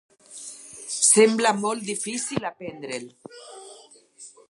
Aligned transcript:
Sembla 1.09 1.53
molt 1.65 1.85
difícil 1.91 2.51
aprendre’l. 2.53 3.09